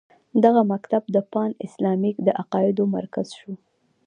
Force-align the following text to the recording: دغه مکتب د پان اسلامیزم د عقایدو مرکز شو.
دغه 0.43 0.61
مکتب 0.71 1.03
د 1.15 1.17
پان 1.31 1.49
اسلامیزم 1.67 2.21
د 2.25 2.29
عقایدو 2.41 2.83
مرکز 2.95 3.27
شو. 3.39 3.53